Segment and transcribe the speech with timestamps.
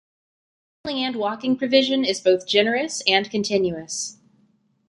[0.83, 4.17] The cycling and walking provision is both generous and continuous.